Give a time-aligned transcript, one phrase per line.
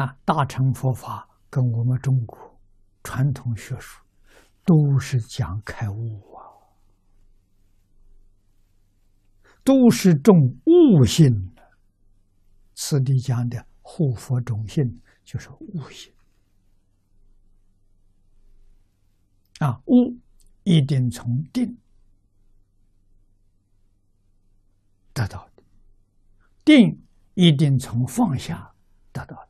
[0.00, 2.58] 啊，大乘佛法跟我们中国
[3.04, 4.02] 传统学术
[4.64, 6.40] 都是讲开悟啊，
[9.62, 11.62] 都是重悟性的。
[12.74, 16.10] 此地讲的护佛种性就是悟性
[19.58, 20.16] 啊，悟
[20.64, 21.76] 一定从定
[25.12, 25.62] 得到的，
[26.64, 26.98] 定
[27.34, 28.74] 一定从放下
[29.12, 29.36] 得到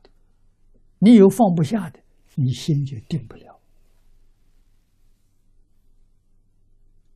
[1.03, 1.99] 你有放不下的，
[2.35, 3.59] 你心就定不了。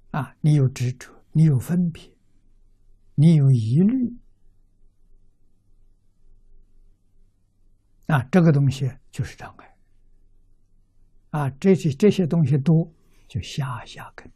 [0.09, 2.11] 啊，你有执着，你有分别，
[3.13, 4.17] 你有疑虑，
[8.08, 9.77] 啊，这个东西就是障碍。
[11.30, 12.91] 啊，这些这些东西多，
[13.27, 14.31] 就下下根。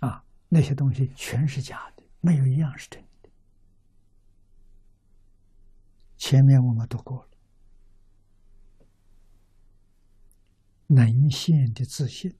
[0.00, 3.03] 啊，那些东西全是假的，没有一样是真
[6.26, 7.28] 前面我们读过了，
[10.86, 12.34] 能现的自信，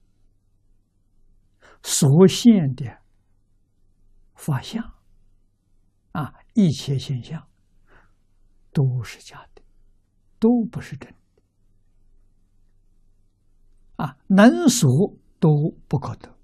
[1.83, 3.03] 所现的
[4.33, 4.83] 法相，
[6.13, 7.47] 啊，一切现象。
[8.73, 9.61] 都是假的，
[10.39, 11.43] 都不是真的，
[13.97, 16.35] 啊，能所都不可得。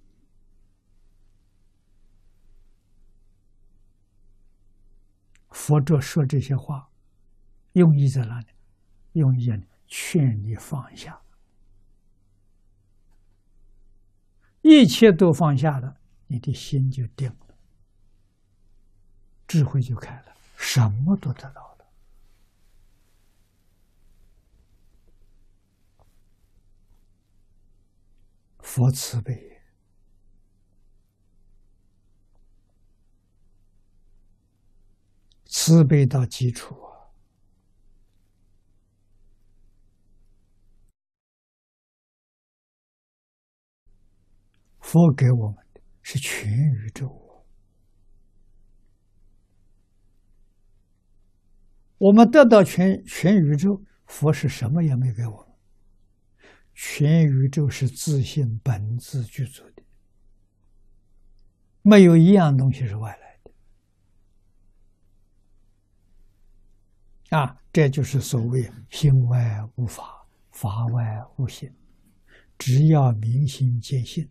[5.49, 6.90] 佛陀说这些话。
[7.73, 8.47] 用意在哪里？
[9.13, 9.51] 用意
[9.87, 11.21] 劝你放下，
[14.61, 17.57] 一切都放下了，你的心就定了，
[19.45, 21.85] 智慧就开了，什么都得到了。
[28.59, 29.61] 佛慈悲，
[35.43, 36.90] 慈悲到基础。
[44.81, 47.45] 佛给我们的是全宇宙，
[51.97, 55.47] 我们得到全全宇宙，佛是什么也没给我们。
[56.73, 59.83] 全宇宙是自信本自具足的，
[61.83, 63.51] 没有一样东西是外来的。
[67.37, 71.71] 啊，这就是所谓“心外无法，法外无心”，
[72.57, 74.27] 只要明心见性。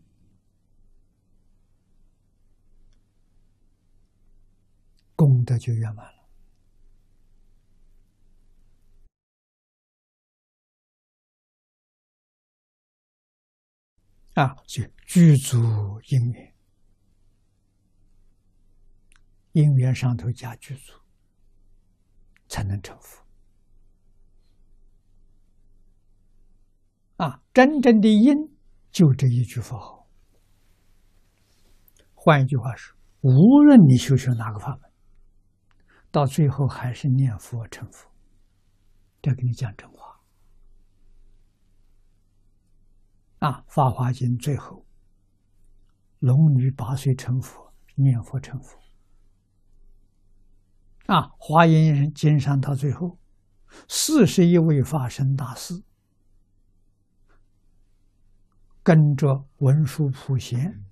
[5.50, 6.20] 德就圆满了
[14.34, 14.54] 啊！
[14.64, 15.58] 就具足
[16.06, 16.54] 因缘，
[19.50, 20.92] 因缘上头加具足，
[22.46, 23.26] 才能成佛
[27.16, 27.42] 啊！
[27.52, 28.36] 真正的因
[28.92, 30.08] 就这一句佛号。
[32.14, 34.89] 换一句话说，无论你修学哪个法门。
[36.10, 38.10] 到最后还是念佛成佛，
[39.22, 40.20] 这给你讲真话。
[43.38, 44.84] 啊，《法华经》最后，
[46.18, 48.76] 龙女八岁成佛，念佛成佛。
[51.06, 53.18] 啊，《华严经》上到最后，
[53.88, 55.82] 四十一位法身大士
[58.82, 60.84] 跟着文殊普贤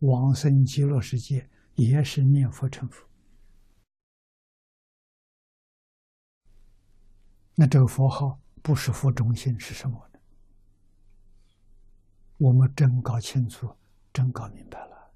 [0.00, 3.05] 往生极乐世界，也是念佛成佛。
[7.58, 10.20] 那这个佛号不是佛中心是什么呢？
[12.36, 13.74] 我们真搞清楚，
[14.12, 15.10] 真搞明白了。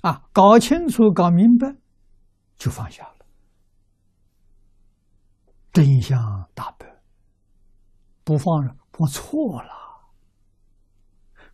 [0.00, 1.76] 啊，搞清楚、搞明白，
[2.56, 3.26] 就放下了，
[5.72, 7.02] 真相大白，
[8.24, 9.72] 不放了我错了，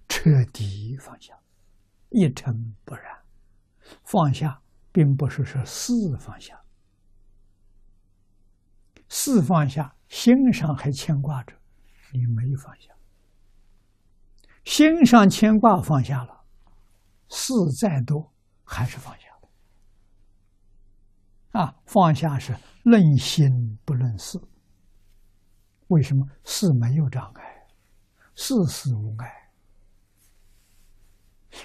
[0.06, 1.36] 彻底放下，
[2.10, 3.23] 一尘不染。
[4.04, 4.60] 放下，
[4.92, 6.60] 并不是说四放下，
[9.08, 11.54] 四放下，心上还牵挂着，
[12.12, 12.90] 你没有放下，
[14.64, 16.44] 心上牵挂放下了，
[17.28, 18.32] 事再多
[18.64, 19.26] 还是放下
[21.52, 24.40] 啊，放下是论心不论事，
[25.88, 26.26] 为什么？
[26.42, 27.66] 事没有障碍，
[28.34, 29.50] 事事无碍，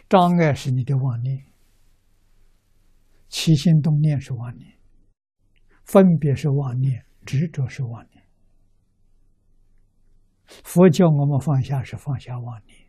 [0.08, 1.49] 障碍是你的妄念。
[3.30, 4.74] 起心动念是妄念，
[5.86, 8.26] 分别是妄念，执着是妄念。
[10.64, 12.89] 佛教我们放下是放下妄念，